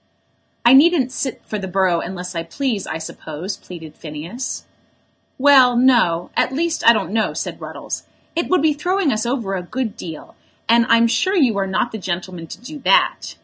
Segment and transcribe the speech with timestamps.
[0.65, 4.65] "I needn't sit for the borough unless I please, I suppose," pleaded Phineas.
[5.37, 8.01] "Well, no; at least I don't know," said Ruddles.
[8.35, 10.33] "It would be throwing us over a good deal,
[10.67, 13.35] and I'm sure you are not the gentleman to do that.